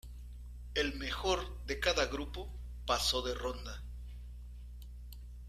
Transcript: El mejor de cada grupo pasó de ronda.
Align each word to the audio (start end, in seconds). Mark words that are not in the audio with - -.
El 0.73 0.95
mejor 0.95 1.63
de 1.67 1.79
cada 1.79 2.07
grupo 2.07 2.49
pasó 2.87 3.21
de 3.21 3.35
ronda. 3.35 3.83